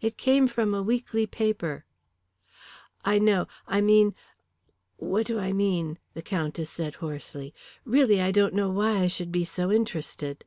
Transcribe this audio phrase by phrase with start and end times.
[0.00, 1.84] It came from a weekly paper"
[3.04, 4.12] "I know I mean,
[4.96, 7.54] what do I mean?" the Countess said hoarsely.
[7.84, 10.44] "Really I don't know why I should be so interested."